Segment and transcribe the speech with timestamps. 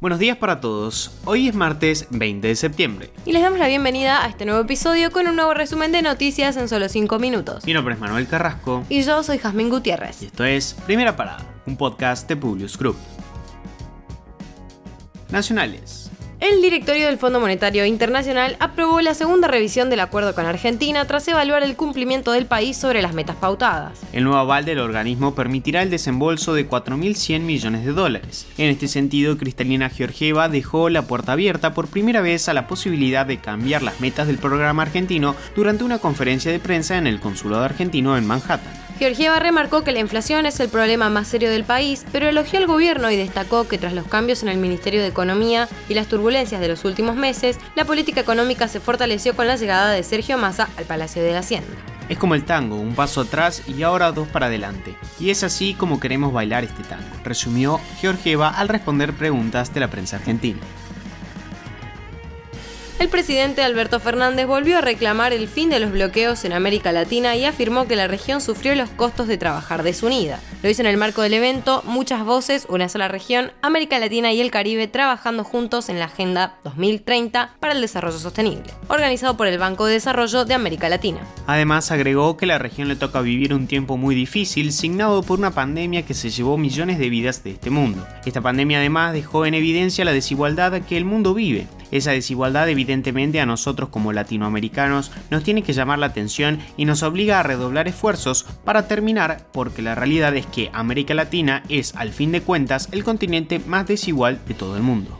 [0.00, 1.10] Buenos días para todos.
[1.26, 3.10] Hoy es martes 20 de septiembre.
[3.26, 6.56] Y les damos la bienvenida a este nuevo episodio con un nuevo resumen de noticias
[6.56, 7.66] en solo 5 minutos.
[7.66, 8.82] Mi nombre es Manuel Carrasco.
[8.88, 10.22] Y yo soy Jazmín Gutiérrez.
[10.22, 12.96] Y esto es Primera Parada, un podcast de Publius Group.
[15.28, 16.09] Nacionales.
[16.40, 21.28] El directorio del Fondo Monetario Internacional aprobó la segunda revisión del acuerdo con Argentina tras
[21.28, 24.00] evaluar el cumplimiento del país sobre las metas pautadas.
[24.14, 28.46] El nuevo aval del organismo permitirá el desembolso de 4.100 millones de dólares.
[28.56, 33.26] En este sentido, Cristalina Georgieva dejó la puerta abierta por primera vez a la posibilidad
[33.26, 37.64] de cambiar las metas del programa argentino durante una conferencia de prensa en el Consulado
[37.64, 38.89] argentino en Manhattan.
[39.00, 42.66] Georgieva remarcó que la inflación es el problema más serio del país, pero elogió al
[42.66, 46.60] gobierno y destacó que tras los cambios en el Ministerio de Economía y las turbulencias
[46.60, 50.68] de los últimos meses, la política económica se fortaleció con la llegada de Sergio Massa
[50.76, 51.70] al Palacio de la Hacienda.
[52.10, 54.94] Es como el tango, un paso atrás y ahora dos para adelante.
[55.18, 59.88] Y es así como queremos bailar este tango, resumió Georgieva al responder preguntas de la
[59.88, 60.60] prensa argentina
[63.00, 67.34] el presidente Alberto Fernández volvió a reclamar el fin de los bloqueos en América Latina
[67.34, 70.38] y afirmó que la región sufrió los costos de trabajar desunida.
[70.62, 74.42] Lo hizo en el marco del evento Muchas Voces, una sola región, América Latina y
[74.42, 79.58] el Caribe trabajando juntos en la Agenda 2030 para el Desarrollo Sostenible, organizado por el
[79.58, 81.20] Banco de Desarrollo de América Latina.
[81.46, 85.52] Además agregó que la región le toca vivir un tiempo muy difícil, signado por una
[85.52, 88.06] pandemia que se llevó millones de vidas de este mundo.
[88.26, 93.40] Esta pandemia además dejó en evidencia la desigualdad que el mundo vive esa desigualdad evidentemente
[93.40, 97.88] a nosotros como latinoamericanos nos tiene que llamar la atención y nos obliga a redoblar
[97.88, 102.88] esfuerzos para terminar porque la realidad es que América Latina es al fin de cuentas
[102.92, 105.18] el continente más desigual de todo el mundo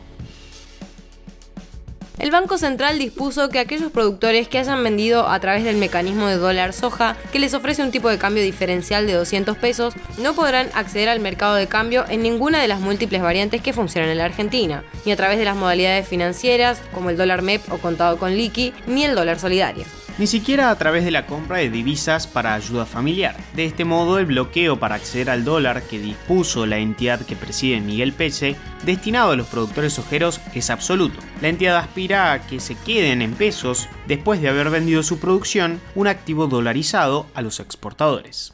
[2.19, 6.37] el Banco Central dispuso que aquellos productores que hayan vendido a través del mecanismo de
[6.37, 10.69] dólar soja, que les ofrece un tipo de cambio diferencial de 200 pesos, no podrán
[10.73, 14.25] acceder al mercado de cambio en ninguna de las múltiples variantes que funcionan en la
[14.25, 18.35] Argentina, ni a través de las modalidades financieras como el dólar MEP o contado con
[18.35, 19.85] liqui, ni el dólar solidario
[20.21, 23.35] ni siquiera a través de la compra de divisas para ayuda familiar.
[23.55, 27.81] De este modo, el bloqueo para acceder al dólar que dispuso la entidad que preside
[27.81, 28.55] Miguel Pese,
[28.85, 31.19] destinado a los productores ojeros, es absoluto.
[31.41, 35.81] La entidad aspira a que se queden en pesos después de haber vendido su producción,
[35.95, 38.53] un activo dolarizado, a los exportadores.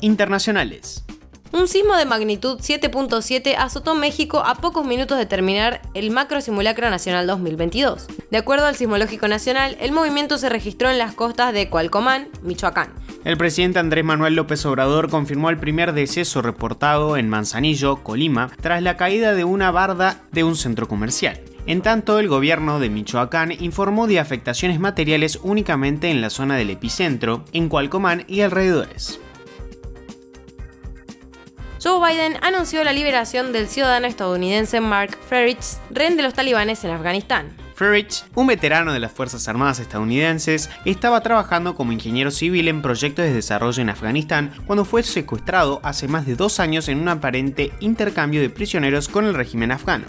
[0.00, 1.04] Internacionales.
[1.52, 6.88] Un sismo de magnitud 7.7 azotó México a pocos minutos de terminar el Macro Simulacro
[6.90, 8.06] Nacional 2022.
[8.30, 12.92] De acuerdo al Sismológico Nacional, el movimiento se registró en las costas de Cualcomán, Michoacán.
[13.24, 18.80] El presidente Andrés Manuel López Obrador confirmó el primer deceso reportado en Manzanillo, Colima, tras
[18.80, 21.40] la caída de una barda de un centro comercial.
[21.66, 26.70] En tanto, el gobierno de Michoacán informó de afectaciones materiales únicamente en la zona del
[26.70, 29.20] epicentro, en Cualcomán y alrededores.
[31.82, 36.90] Joe Biden anunció la liberación del ciudadano estadounidense Mark Frerich, rehén de los talibanes en
[36.90, 37.56] Afganistán.
[37.74, 43.24] Frerich, un veterano de las Fuerzas Armadas estadounidenses, estaba trabajando como ingeniero civil en proyectos
[43.24, 47.72] de desarrollo en Afganistán cuando fue secuestrado hace más de dos años en un aparente
[47.80, 50.04] intercambio de prisioneros con el régimen afgano.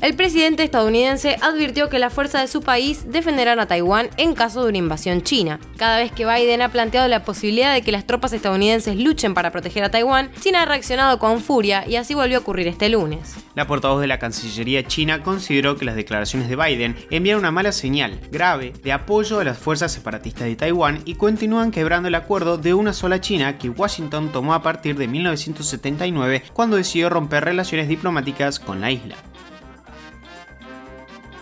[0.00, 4.62] El presidente estadounidense advirtió que la fuerza de su país defenderán a Taiwán en caso
[4.62, 5.58] de una invasión china.
[5.76, 9.50] Cada vez que Biden ha planteado la posibilidad de que las tropas estadounidenses luchen para
[9.50, 13.34] proteger a Taiwán, China ha reaccionado con furia y así volvió a ocurrir este lunes.
[13.56, 17.72] La portavoz de la Cancillería china consideró que las declaraciones de Biden envían una mala
[17.72, 22.56] señal grave de apoyo a las fuerzas separatistas de Taiwán y continúan quebrando el acuerdo
[22.56, 27.88] de una sola China que Washington tomó a partir de 1979 cuando decidió romper relaciones
[27.88, 29.16] diplomáticas con la isla.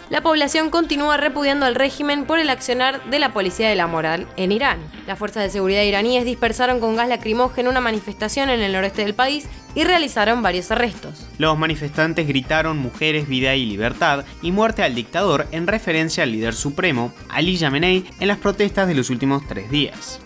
[0.08, 4.28] La población continúa repudiando al régimen por el accionar de la policía de la moral
[4.36, 4.78] en Irán.
[5.04, 9.14] Las fuerzas de seguridad iraníes dispersaron con gas lacrimógeno una manifestación en el noreste del
[9.14, 11.26] país y realizaron varios arrestos.
[11.38, 16.54] Los manifestantes gritaron mujeres, vida y libertad y muerte al dictador en referencia al líder
[16.54, 20.20] supremo, Ali Yamenei, en las protestas de los últimos tres días.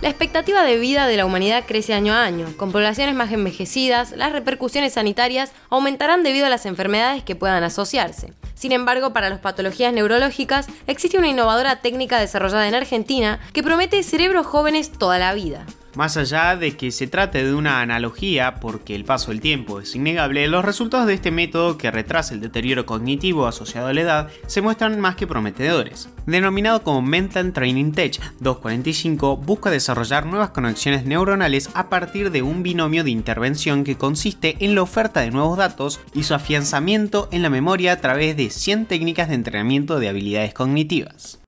[0.00, 2.46] La expectativa de vida de la humanidad crece año a año.
[2.56, 8.32] Con poblaciones más envejecidas, las repercusiones sanitarias aumentarán debido a las enfermedades que puedan asociarse.
[8.54, 14.04] Sin embargo, para las patologías neurológicas existe una innovadora técnica desarrollada en Argentina que promete
[14.04, 15.66] cerebros jóvenes toda la vida.
[15.98, 19.96] Más allá de que se trate de una analogía, porque el paso del tiempo es
[19.96, 24.28] innegable, los resultados de este método que retrasa el deterioro cognitivo asociado a la edad
[24.46, 26.08] se muestran más que prometedores.
[26.24, 32.62] Denominado como Mental Training Tech 245, busca desarrollar nuevas conexiones neuronales a partir de un
[32.62, 37.42] binomio de intervención que consiste en la oferta de nuevos datos y su afianzamiento en
[37.42, 41.40] la memoria a través de 100 técnicas de entrenamiento de habilidades cognitivas.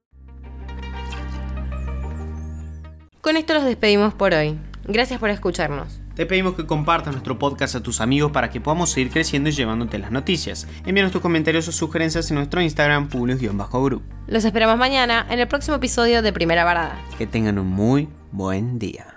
[3.21, 4.57] Con esto los despedimos por hoy.
[4.83, 5.99] Gracias por escucharnos.
[6.15, 9.51] Te pedimos que compartas nuestro podcast a tus amigos para que podamos seguir creciendo y
[9.51, 10.67] llevándote las noticias.
[10.87, 14.01] Envíanos tus comentarios o sugerencias en nuestro Instagram, publius-group.
[14.25, 16.99] Los esperamos mañana en el próximo episodio de Primera Varada.
[17.19, 19.10] Que tengan un muy buen día.